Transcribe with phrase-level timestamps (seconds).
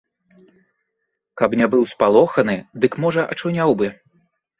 [1.41, 2.55] Каб не быў спалоханы,
[2.87, 3.91] дык можа ачуняў бы.